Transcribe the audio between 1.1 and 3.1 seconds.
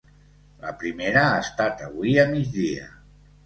ha estat avui a migdia.